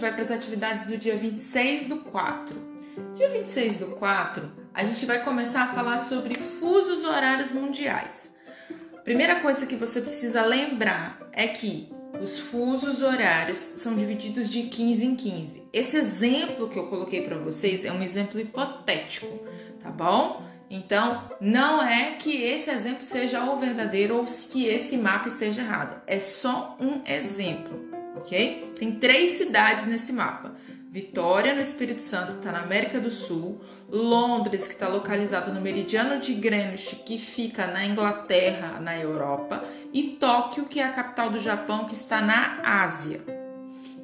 Vai 0.00 0.12
para 0.12 0.22
as 0.22 0.30
atividades 0.30 0.86
do 0.86 0.96
dia 0.96 1.16
26 1.16 1.86
do 1.86 1.98
4. 1.98 2.56
Dia 3.14 3.28
26 3.28 3.76
do 3.76 3.86
4, 3.88 4.50
a 4.72 4.84
gente 4.84 5.04
vai 5.06 5.22
começar 5.22 5.64
a 5.64 5.68
falar 5.68 5.98
sobre 5.98 6.34
fusos 6.34 7.04
horários 7.04 7.52
mundiais. 7.52 8.34
Primeira 9.04 9.40
coisa 9.40 9.66
que 9.66 9.76
você 9.76 10.00
precisa 10.00 10.42
lembrar 10.42 11.30
é 11.32 11.46
que 11.48 11.92
os 12.20 12.38
fusos 12.38 13.02
horários 13.02 13.58
são 13.58 13.96
divididos 13.96 14.48
de 14.48 14.64
15 14.64 15.04
em 15.04 15.14
15. 15.14 15.68
Esse 15.72 15.96
exemplo 15.96 16.68
que 16.68 16.78
eu 16.78 16.86
coloquei 16.86 17.22
para 17.22 17.38
vocês 17.38 17.84
é 17.84 17.92
um 17.92 18.02
exemplo 18.02 18.40
hipotético, 18.40 19.26
tá 19.82 19.90
bom? 19.90 20.42
Então, 20.68 21.30
não 21.40 21.82
é 21.82 22.12
que 22.12 22.42
esse 22.42 22.70
exemplo 22.70 23.02
seja 23.02 23.42
o 23.44 23.58
verdadeiro 23.58 24.16
ou 24.16 24.24
que 24.24 24.66
esse 24.66 24.96
mapa 24.96 25.28
esteja 25.28 25.62
errado. 25.62 26.00
É 26.06 26.20
só 26.20 26.76
um 26.78 27.02
exemplo, 27.10 27.89
ok? 28.20 28.72
Tem 28.78 28.92
três 28.92 29.30
cidades 29.30 29.86
nesse 29.86 30.12
mapa: 30.12 30.54
Vitória, 30.90 31.54
no 31.54 31.60
Espírito 31.60 32.02
Santo, 32.02 32.32
que 32.32 32.38
está 32.38 32.52
na 32.52 32.62
América 32.62 33.00
do 33.00 33.10
Sul, 33.10 33.60
Londres, 33.88 34.66
que 34.66 34.74
está 34.74 34.88
localizado 34.88 35.52
no 35.52 35.60
meridiano 35.60 36.20
de 36.20 36.34
Greenwich, 36.34 36.96
que 36.96 37.18
fica 37.18 37.66
na 37.66 37.84
Inglaterra, 37.84 38.80
na 38.80 38.98
Europa, 38.98 39.64
e 39.92 40.16
Tóquio, 40.20 40.66
que 40.66 40.80
é 40.80 40.84
a 40.84 40.92
capital 40.92 41.30
do 41.30 41.40
Japão, 41.40 41.84
que 41.84 41.94
está 41.94 42.20
na 42.20 42.60
Ásia. 42.84 43.20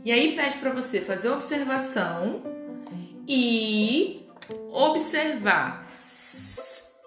E 0.05 0.13
aí 0.13 0.37
pede 0.37 0.59
para 0.59 0.71
você 0.71 1.01
fazer 1.01 1.29
observação 1.31 2.43
e 3.27 4.25
observar 4.71 5.87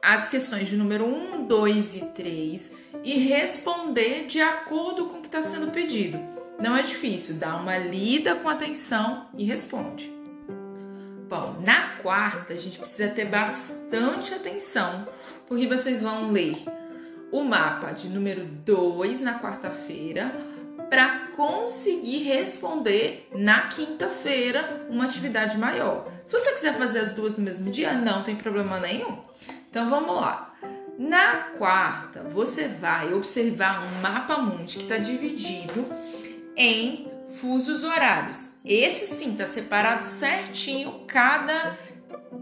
as 0.04 0.28
questões 0.28 0.68
de 0.68 0.75
número 0.75 1.06
1, 1.06 1.46
2 1.46 1.96
e 1.96 2.06
3 2.08 2.74
e 3.04 3.13
responder 3.20 4.25
de 4.25 4.42
acordo 4.42 5.06
com 5.06 5.18
o 5.18 5.22
que 5.22 5.28
está 5.28 5.44
sendo 5.44 5.72
pedido. 5.72 6.38
Não 6.60 6.75
é 6.75 6.82
difícil, 6.82 7.36
dá 7.36 7.56
uma 7.56 7.78
lida 7.78 8.36
com 8.36 8.50
atenção 8.50 9.28
e 9.38 9.46
responde. 9.46 10.12
Bom, 11.30 11.62
na 11.63 11.96
quarta 12.01 12.54
a 12.54 12.58
gente 12.58 12.78
precisa 12.78 13.08
ter 13.10 13.25
bastante 13.25 14.34
atenção, 14.34 15.08
porque 15.48 15.68
vocês 15.68 16.01
vão 16.01 16.32
ler 16.32 16.58
o 17.32 17.44
mapa 17.44 17.92
de 17.92 18.10
número 18.10 18.46
2 18.46 19.22
na 19.22 19.39
quarta-feira 19.39 20.34
para 20.89 21.28
conseguir 21.36 22.24
responder 22.24 23.30
na 23.34 23.68
quinta-feira 23.68 24.86
uma 24.89 25.06
atividade 25.06 25.58
maior. 25.58 26.12
Se 26.25 26.34
você 26.34 26.51
quiser 26.51 26.74
fazer 26.75 27.00
as 27.00 27.12
duas 27.13 27.38
no 27.38 27.44
mesmo 27.44 27.72
dia, 27.72 27.94
não 27.94 28.24
tem 28.24 28.36
problema 28.36 28.80
nenhum. 28.80 29.20
Então 29.70 29.89
vamos 29.89 30.16
lá. 30.16 30.54
Na 30.98 31.36
quarta, 31.58 32.24
você 32.24 32.68
vai 32.68 33.13
observar 33.13 33.82
um 33.82 34.01
mapa 34.01 34.38
mundi 34.39 34.80
que 34.80 34.84
está 34.84 34.98
dividido 34.98 35.86
em 36.60 37.08
fusos 37.39 37.86
horários. 37.86 38.50
Esse 38.66 39.08
sim 39.08 39.32
está 39.32 39.48
separado 39.48 40.04
certinho 40.04 41.06
cada 41.08 41.78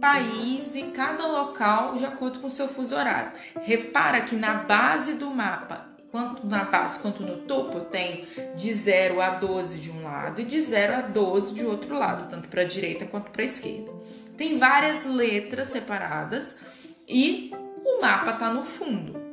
país 0.02 0.76
e 0.76 0.84
cada 0.86 1.28
local 1.28 1.96
de 1.96 2.06
acordo 2.06 2.40
com 2.40 2.48
o 2.48 2.52
seu 2.52 2.68
fuso 2.68 2.96
horário. 2.96 3.32
Repara 3.62 4.22
que 4.22 4.36
na 4.36 4.56
base 4.56 5.14
do 5.14 5.30
mapa, 5.30 5.88
quanto 6.12 6.48
na 6.48 6.64
base 6.64 7.00
quanto 7.00 7.22
no 7.22 7.38
topo, 7.44 7.82
tem 7.82 8.28
de 8.56 8.74
0 8.74 9.22
a 9.22 9.30
12 9.30 9.78
de 9.78 9.92
um 9.92 10.04
lado 10.04 10.42
e 10.42 10.44
de 10.44 10.60
0 10.60 10.96
a 10.96 11.02
12 11.02 11.54
de 11.54 11.64
outro 11.64 11.96
lado, 11.96 12.28
tanto 12.28 12.50
para 12.50 12.64
a 12.64 12.66
direita 12.66 13.06
quanto 13.06 13.30
para 13.30 13.44
a 13.44 13.46
esquerda. 13.46 13.92
Tem 14.36 14.58
várias 14.58 15.06
letras 15.06 15.68
separadas 15.68 16.58
e 17.08 17.52
o 17.86 18.02
mapa 18.02 18.32
está 18.32 18.52
no 18.52 18.64
fundo. 18.64 19.27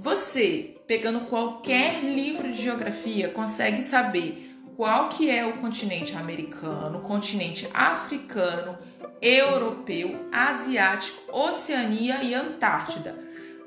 Você, 0.00 0.76
pegando 0.86 1.22
qualquer 1.22 2.04
livro 2.04 2.52
de 2.52 2.62
geografia, 2.62 3.30
consegue 3.30 3.82
saber 3.82 4.56
qual 4.76 5.08
que 5.08 5.28
é 5.28 5.44
o 5.44 5.54
continente 5.54 6.14
americano, 6.14 7.00
continente 7.00 7.68
africano, 7.74 8.78
europeu, 9.20 10.28
asiático, 10.30 11.18
Oceania 11.36 12.22
e 12.22 12.32
Antártida, 12.32 13.18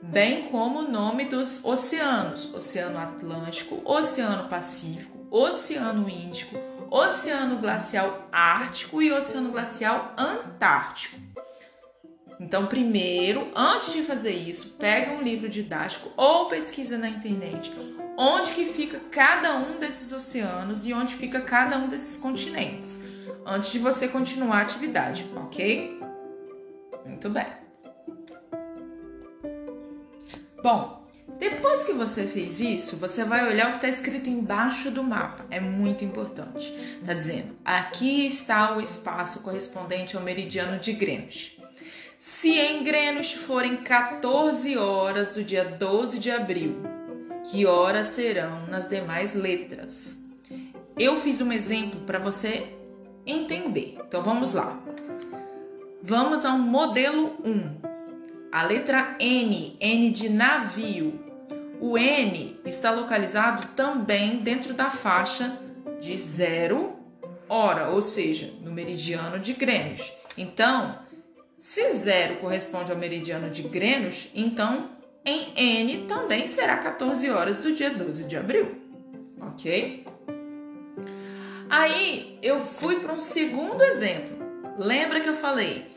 bem 0.01 0.43
como 0.43 0.79
o 0.79 0.89
nome 0.89 1.25
dos 1.25 1.65
oceanos: 1.65 2.53
Oceano 2.55 2.97
Atlântico, 2.97 3.81
Oceano 3.83 4.47
Pacífico, 4.47 5.27
Oceano 5.29 6.09
Índico, 6.09 6.55
Oceano 6.89 7.57
Glacial 7.57 8.29
Ártico 8.31 9.01
e 9.01 9.11
Oceano 9.11 9.51
Glacial 9.51 10.13
Antártico. 10.15 11.19
Então, 12.41 12.65
primeiro, 12.65 13.51
antes 13.55 13.93
de 13.93 14.01
fazer 14.01 14.33
isso, 14.33 14.75
pega 14.79 15.11
um 15.11 15.21
livro 15.21 15.47
didático 15.47 16.11
ou 16.17 16.47
pesquisa 16.47 16.97
na 16.97 17.07
internet 17.07 17.71
onde 18.17 18.51
que 18.51 18.65
fica 18.65 18.99
cada 19.09 19.55
um 19.55 19.79
desses 19.79 20.11
oceanos 20.11 20.85
e 20.85 20.93
onde 20.93 21.15
fica 21.15 21.41
cada 21.41 21.77
um 21.77 21.87
desses 21.87 22.17
continentes, 22.17 22.99
antes 23.45 23.71
de 23.71 23.79
você 23.79 24.07
continuar 24.07 24.59
a 24.59 24.61
atividade, 24.61 25.25
ok? 25.35 25.99
Muito 27.05 27.29
bem. 27.29 27.47
Bom, 30.61 31.07
depois 31.39 31.83
que 31.85 31.93
você 31.93 32.27
fez 32.27 32.59
isso, 32.59 32.95
você 32.97 33.23
vai 33.23 33.47
olhar 33.47 33.69
o 33.69 33.71
que 33.71 33.85
está 33.85 33.87
escrito 33.87 34.29
embaixo 34.29 34.91
do 34.91 35.03
mapa. 35.03 35.43
É 35.49 35.59
muito 35.59 36.05
importante. 36.05 36.71
Está 36.99 37.15
dizendo: 37.15 37.57
aqui 37.65 38.27
está 38.27 38.77
o 38.77 38.81
espaço 38.81 39.39
correspondente 39.39 40.15
ao 40.15 40.21
meridiano 40.21 40.77
de 40.77 40.93
Greenwich. 40.93 41.60
Se 42.23 42.51
em 42.51 42.83
Greenwich 42.83 43.35
forem 43.35 43.77
14 43.77 44.77
horas 44.77 45.29
do 45.29 45.43
dia 45.43 45.65
12 45.65 46.19
de 46.19 46.29
abril, 46.29 46.75
que 47.49 47.65
horas 47.65 48.09
serão 48.09 48.67
nas 48.67 48.87
demais 48.87 49.33
letras. 49.33 50.23
Eu 50.95 51.19
fiz 51.19 51.41
um 51.41 51.51
exemplo 51.51 52.01
para 52.01 52.19
você 52.19 52.67
entender. 53.25 53.97
Então 54.07 54.21
vamos 54.21 54.53
lá. 54.53 54.79
Vamos 56.03 56.45
ao 56.45 56.59
modelo 56.59 57.37
1. 57.43 57.81
A 58.51 58.65
letra 58.65 59.15
N, 59.19 59.75
N 59.79 60.11
de 60.11 60.29
navio. 60.29 61.19
O 61.79 61.97
N 61.97 62.55
está 62.63 62.91
localizado 62.91 63.69
também 63.75 64.37
dentro 64.41 64.75
da 64.75 64.91
faixa 64.91 65.59
de 65.99 66.15
zero 66.17 66.99
hora, 67.49 67.89
ou 67.89 68.01
seja, 68.03 68.53
no 68.61 68.71
meridiano 68.71 69.39
de 69.39 69.53
Greenwich. 69.53 70.13
Então, 70.37 71.01
se 71.61 71.93
zero 71.93 72.37
corresponde 72.37 72.91
ao 72.91 72.97
meridiano 72.97 73.47
de 73.47 73.61
Greenwich, 73.61 74.31
então 74.33 74.89
em 75.23 75.53
N 75.55 76.07
também 76.07 76.47
será 76.47 76.75
14 76.77 77.29
horas 77.29 77.57
do 77.57 77.71
dia 77.71 77.91
12 77.91 78.23
de 78.23 78.35
abril, 78.35 78.81
ok? 79.39 80.03
Aí 81.69 82.39
eu 82.41 82.61
fui 82.61 83.01
para 83.01 83.13
um 83.13 83.21
segundo 83.21 83.83
exemplo. 83.83 84.39
Lembra 84.79 85.19
que 85.19 85.29
eu 85.29 85.35
falei? 85.35 85.95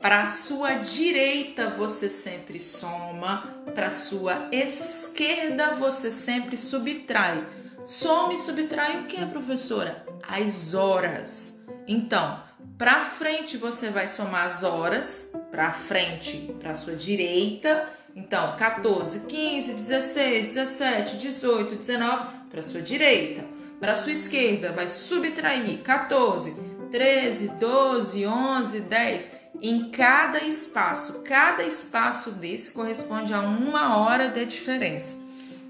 Para 0.00 0.26
sua 0.26 0.74
direita 0.74 1.70
você 1.70 2.10
sempre 2.10 2.58
soma, 2.58 3.62
para 3.72 3.90
sua 3.90 4.48
esquerda 4.50 5.76
você 5.76 6.10
sempre 6.10 6.58
subtrai. 6.58 7.46
Soma 7.84 8.34
e 8.34 8.38
subtrai 8.38 9.02
o 9.02 9.04
que, 9.04 9.24
professora? 9.26 10.04
As 10.26 10.74
horas. 10.74 11.62
Então, 11.86 12.42
para 12.76 13.00
frente 13.02 13.56
você 13.56 13.88
vai 13.90 14.08
somar 14.08 14.46
as 14.46 14.62
horas, 14.62 15.30
para 15.50 15.72
frente, 15.72 16.54
para 16.60 16.74
sua 16.74 16.94
direita. 16.94 17.88
Então, 18.16 18.56
14, 18.56 19.20
15, 19.20 19.72
16, 19.72 20.54
17, 20.54 21.16
18, 21.18 21.76
19 21.76 22.26
para 22.50 22.62
sua 22.62 22.80
direita. 22.80 23.44
Para 23.80 23.94
sua 23.94 24.12
esquerda, 24.12 24.72
vai 24.72 24.88
subtrair 24.88 25.78
14, 25.82 26.54
13, 26.90 27.48
12, 27.48 28.26
11, 28.26 28.80
10. 28.80 29.30
Em 29.62 29.90
cada 29.90 30.44
espaço, 30.44 31.22
cada 31.24 31.62
espaço 31.62 32.30
desse 32.30 32.70
corresponde 32.72 33.32
a 33.32 33.40
uma 33.40 33.98
hora 33.98 34.28
de 34.28 34.44
diferença. 34.46 35.16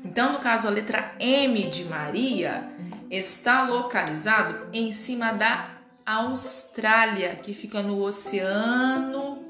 Então, 0.04 0.32
no 0.34 0.38
caso, 0.38 0.66
a 0.66 0.70
letra 0.70 1.14
M 1.18 1.70
de 1.70 1.84
Maria 1.84 2.68
está 3.10 3.66
localizado 3.66 4.68
em 4.72 4.92
cima 4.92 5.32
da 5.32 5.73
Austrália, 6.06 7.36
que 7.36 7.54
fica 7.54 7.82
no 7.82 8.00
Oceano 8.02 9.44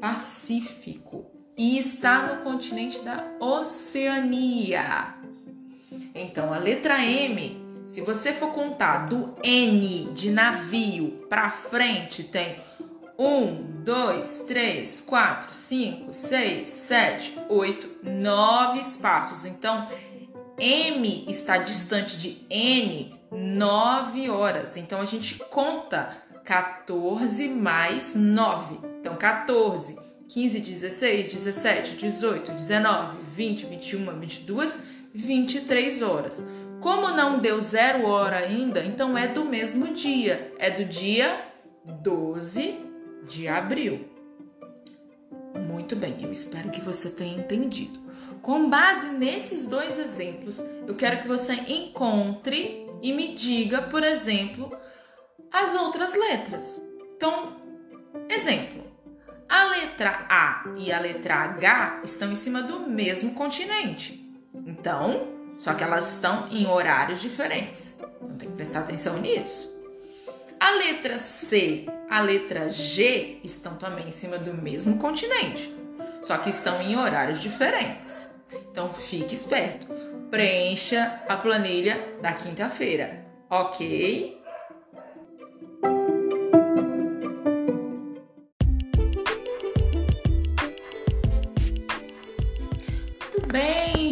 Pacífico 0.00 1.26
e 1.56 1.78
está 1.78 2.22
no 2.22 2.42
continente 2.42 3.00
da 3.00 3.24
Oceania. 3.40 5.14
Então, 6.14 6.52
a 6.52 6.58
letra 6.58 7.04
M 7.04 7.68
se 7.88 8.02
você 8.02 8.34
for 8.34 8.52
contar 8.52 9.06
do 9.06 9.34
N 9.42 10.12
de 10.12 10.30
navio 10.30 11.26
para 11.26 11.50
frente, 11.50 12.22
tem 12.22 12.60
1, 13.18 13.82
2, 13.82 14.38
3, 14.46 15.00
4, 15.00 15.54
5, 15.54 16.12
6, 16.12 16.68
7, 16.68 17.38
8, 17.48 18.00
9 18.02 18.78
espaços. 18.78 19.46
Então, 19.46 19.88
M 20.58 21.24
está 21.28 21.56
distante 21.56 22.18
de 22.18 22.46
N 22.50 23.17
9 23.30 24.30
horas. 24.30 24.76
Então, 24.76 25.00
a 25.00 25.06
gente 25.06 25.38
conta 25.50 26.16
14 26.44 27.48
mais 27.48 28.14
9. 28.14 28.78
Então, 29.00 29.16
14, 29.16 29.98
15, 30.28 30.60
16, 30.60 31.32
17, 31.32 31.96
18, 31.96 32.52
19, 32.52 33.16
20, 33.34 33.66
21, 33.66 34.18
22, 34.18 34.78
23 35.14 36.02
horas. 36.02 36.48
Como 36.80 37.08
não 37.10 37.38
deu 37.38 37.60
zero 37.60 38.06
hora 38.06 38.36
ainda, 38.36 38.84
então 38.84 39.18
é 39.18 39.26
do 39.26 39.44
mesmo 39.44 39.92
dia, 39.92 40.54
é 40.58 40.70
do 40.70 40.84
dia 40.84 41.44
12 41.84 42.78
de 43.26 43.48
abril. 43.48 44.08
Muito 45.66 45.96
bem, 45.96 46.22
eu 46.22 46.30
espero 46.30 46.70
que 46.70 46.80
você 46.80 47.10
tenha 47.10 47.36
entendido. 47.36 47.98
Com 48.40 48.70
base 48.70 49.08
nesses 49.08 49.66
dois 49.66 49.98
exemplos, 49.98 50.62
eu 50.86 50.94
quero 50.94 51.22
que 51.22 51.28
você 51.28 51.54
encontre 51.54 52.87
e 53.02 53.12
me 53.12 53.34
diga, 53.34 53.82
por 53.82 54.02
exemplo, 54.02 54.76
as 55.52 55.74
outras 55.74 56.14
letras. 56.14 56.80
Então, 57.16 57.56
exemplo: 58.28 58.84
a 59.48 59.64
letra 59.64 60.26
A 60.28 60.64
e 60.76 60.92
a 60.92 61.00
letra 61.00 61.34
H 61.34 62.00
estão 62.04 62.30
em 62.30 62.34
cima 62.34 62.62
do 62.62 62.80
mesmo 62.80 63.34
continente. 63.34 64.24
Então, 64.66 65.28
só 65.58 65.74
que 65.74 65.82
elas 65.82 66.14
estão 66.14 66.48
em 66.50 66.66
horários 66.66 67.20
diferentes. 67.20 67.96
Então 67.98 68.36
tem 68.36 68.48
que 68.48 68.56
prestar 68.56 68.80
atenção 68.80 69.18
nisso. 69.18 69.76
A 70.60 70.70
letra 70.70 71.18
C, 71.18 71.86
a 72.10 72.20
letra 72.20 72.68
G 72.68 73.38
estão 73.44 73.76
também 73.76 74.08
em 74.08 74.12
cima 74.12 74.38
do 74.38 74.52
mesmo 74.52 74.98
continente, 74.98 75.74
só 76.20 76.36
que 76.38 76.50
estão 76.50 76.82
em 76.82 76.96
horários 76.96 77.40
diferentes. 77.40 78.28
Então 78.70 78.92
fique 78.92 79.34
esperto. 79.34 79.86
Preencha 80.30 81.22
a 81.28 81.36
planilha 81.36 82.18
da 82.20 82.32
quinta-feira, 82.32 83.24
ok? 83.48 84.38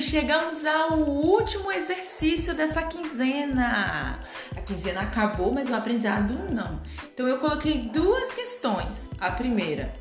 chegamos 0.07 0.65
ao 0.65 1.01
último 1.01 1.71
exercício 1.73 2.55
dessa 2.55 2.83
quinzena. 2.83 4.21
A 4.57 4.61
quinzena 4.61 5.03
acabou, 5.03 5.53
mas 5.53 5.69
o 5.69 5.75
aprendizado 5.75 6.33
não. 6.51 6.81
Então 7.13 7.27
eu 7.27 7.39
coloquei 7.39 7.83
duas 7.93 8.33
questões. 8.33 9.11
A 9.21 9.31
primeira 9.33 9.93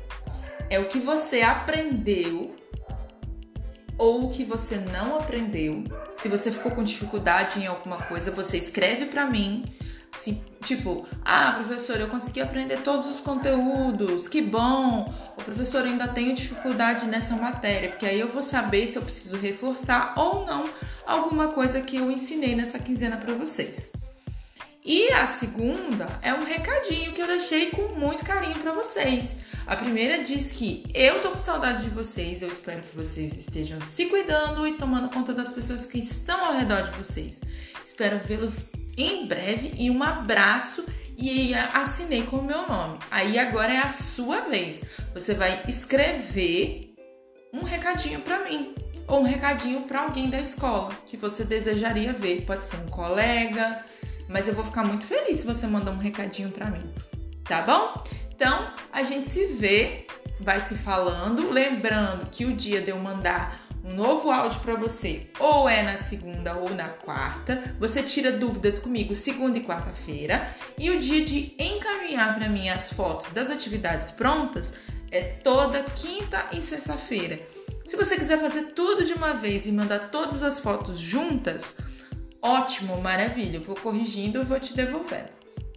é 0.70 0.78
o 0.78 0.88
que 0.88 0.98
você 0.98 1.42
aprendeu 1.42 2.54
ou 3.98 4.26
o 4.26 4.30
que 4.30 4.44
você 4.44 4.76
não 4.76 5.16
aprendeu. 5.16 5.84
Se 6.14 6.28
você 6.28 6.50
ficou 6.50 6.72
com 6.72 6.82
dificuldade 6.82 7.60
em 7.60 7.66
alguma 7.66 7.98
coisa, 7.98 8.30
você 8.30 8.56
escreve 8.58 9.06
para 9.06 9.26
mim 9.26 9.64
Assim, 10.16 10.42
tipo, 10.62 11.06
ah, 11.22 11.52
professor, 11.52 12.00
eu 12.00 12.08
consegui 12.08 12.40
aprender 12.40 12.78
todos 12.78 13.06
os 13.06 13.20
conteúdos, 13.20 14.26
que 14.26 14.40
bom! 14.40 15.12
O 15.36 15.44
professor 15.44 15.84
ainda 15.84 16.08
tenho 16.08 16.34
dificuldade 16.34 17.04
nessa 17.06 17.36
matéria, 17.36 17.90
porque 17.90 18.06
aí 18.06 18.18
eu 18.18 18.32
vou 18.32 18.42
saber 18.42 18.88
se 18.88 18.96
eu 18.96 19.02
preciso 19.02 19.36
reforçar 19.36 20.14
ou 20.16 20.46
não 20.46 20.64
alguma 21.06 21.48
coisa 21.48 21.82
que 21.82 21.96
eu 21.96 22.10
ensinei 22.10 22.56
nessa 22.56 22.78
quinzena 22.78 23.18
para 23.18 23.34
vocês. 23.34 23.92
E 24.86 25.10
a 25.10 25.26
segunda 25.26 26.06
é 26.22 26.32
um 26.32 26.44
recadinho 26.44 27.12
que 27.12 27.20
eu 27.20 27.26
deixei 27.26 27.72
com 27.72 27.88
muito 27.98 28.24
carinho 28.24 28.54
para 28.60 28.70
vocês. 28.70 29.36
A 29.66 29.74
primeira 29.74 30.22
diz 30.22 30.52
que 30.52 30.84
eu 30.94 31.20
tô 31.20 31.32
com 31.32 31.40
saudade 31.40 31.82
de 31.82 31.90
vocês, 31.90 32.40
eu 32.40 32.48
espero 32.48 32.82
que 32.82 32.94
vocês 32.94 33.36
estejam 33.36 33.80
se 33.80 34.06
cuidando 34.06 34.64
e 34.64 34.74
tomando 34.74 35.12
conta 35.12 35.34
das 35.34 35.50
pessoas 35.50 35.86
que 35.86 35.98
estão 35.98 36.44
ao 36.44 36.56
redor 36.56 36.82
de 36.82 36.96
vocês. 36.96 37.40
Espero 37.84 38.20
vê-los 38.24 38.70
em 38.96 39.26
breve 39.26 39.74
e 39.76 39.90
um 39.90 40.04
abraço 40.04 40.86
e 41.18 41.52
assinei 41.52 42.22
com 42.22 42.36
o 42.36 42.44
meu 42.44 42.68
nome. 42.68 43.00
Aí 43.10 43.40
agora 43.40 43.72
é 43.72 43.78
a 43.78 43.88
sua 43.88 44.42
vez. 44.42 44.84
Você 45.12 45.34
vai 45.34 45.64
escrever 45.66 46.94
um 47.52 47.64
recadinho 47.64 48.20
para 48.20 48.44
mim 48.44 48.72
ou 49.08 49.18
um 49.18 49.24
recadinho 49.24 49.82
para 49.82 50.02
alguém 50.02 50.30
da 50.30 50.40
escola 50.40 50.92
que 51.04 51.16
você 51.16 51.42
desejaria 51.42 52.12
ver. 52.12 52.42
Pode 52.42 52.64
ser 52.64 52.76
um 52.76 52.86
colega, 52.86 53.84
mas 54.28 54.48
eu 54.48 54.54
vou 54.54 54.64
ficar 54.64 54.84
muito 54.84 55.06
feliz 55.06 55.38
se 55.38 55.46
você 55.46 55.66
mandar 55.66 55.92
um 55.92 55.98
recadinho 55.98 56.50
para 56.50 56.70
mim. 56.70 56.92
Tá 57.44 57.62
bom? 57.62 58.02
Então, 58.34 58.70
a 58.92 59.02
gente 59.02 59.28
se 59.28 59.46
vê, 59.46 60.06
vai 60.40 60.60
se 60.60 60.74
falando, 60.74 61.50
lembrando 61.50 62.28
que 62.30 62.44
o 62.44 62.54
dia 62.54 62.80
de 62.80 62.90
eu 62.90 62.98
mandar 62.98 63.66
um 63.86 63.94
novo 63.94 64.30
áudio 64.32 64.58
para 64.60 64.74
você, 64.74 65.28
ou 65.38 65.68
é 65.68 65.82
na 65.82 65.96
segunda 65.96 66.56
ou 66.56 66.70
na 66.70 66.88
quarta. 66.88 67.76
Você 67.78 68.02
tira 68.02 68.32
dúvidas 68.32 68.80
comigo 68.80 69.14
segunda 69.14 69.58
e 69.58 69.62
quarta-feira. 69.62 70.54
E 70.76 70.90
o 70.90 70.98
dia 70.98 71.24
de 71.24 71.54
encaminhar 71.56 72.34
para 72.34 72.48
mim 72.48 72.68
as 72.68 72.92
fotos 72.92 73.32
das 73.32 73.48
atividades 73.48 74.10
prontas 74.10 74.74
é 75.10 75.22
toda 75.22 75.84
quinta 75.84 76.46
e 76.52 76.60
sexta-feira. 76.60 77.38
Se 77.86 77.96
você 77.96 78.16
quiser 78.16 78.40
fazer 78.40 78.72
tudo 78.72 79.04
de 79.04 79.12
uma 79.12 79.34
vez 79.34 79.66
e 79.66 79.72
mandar 79.72 80.10
todas 80.10 80.42
as 80.42 80.58
fotos 80.58 80.98
juntas, 80.98 81.76
ótimo, 82.46 83.00
maravilha. 83.00 83.60
Vou 83.60 83.76
corrigindo 83.76 84.44
vou 84.44 84.60
te 84.60 84.74
devolvendo, 84.74 85.30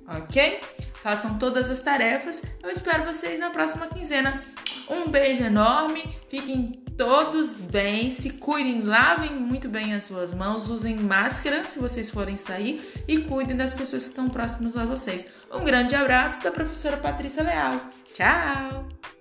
ok? 0.08 0.62
Façam 1.02 1.38
todas 1.38 1.70
as 1.70 1.80
tarefas. 1.80 2.42
Eu 2.62 2.70
espero 2.70 3.06
vocês 3.06 3.40
na 3.40 3.50
próxima 3.50 3.88
quinzena. 3.88 4.44
Um 4.90 5.08
beijo 5.08 5.44
enorme, 5.44 6.04
fiquem 6.30 6.84
todos 6.98 7.58
bem, 7.58 8.12
se 8.12 8.32
cuidem, 8.32 8.82
lavem 8.82 9.32
muito 9.32 9.70
bem 9.70 9.94
as 9.94 10.04
suas 10.04 10.34
mãos, 10.34 10.68
usem 10.68 10.98
máscara 10.98 11.66
se 11.66 11.80
vocês 11.80 12.10
forem 12.10 12.36
sair 12.36 12.92
e 13.08 13.20
cuidem 13.20 13.56
das 13.56 13.74
pessoas 13.74 14.04
que 14.04 14.10
estão 14.10 14.28
próximas 14.28 14.76
a 14.76 14.84
vocês. 14.84 15.26
Um 15.52 15.64
grande 15.64 15.96
abraço 15.96 16.44
da 16.44 16.52
professora 16.52 16.98
Patrícia 16.98 17.44
Leal. 17.44 17.80
Tchau! 18.14 19.19